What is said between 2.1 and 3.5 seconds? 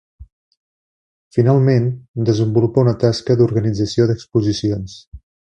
desenvolupa una tasca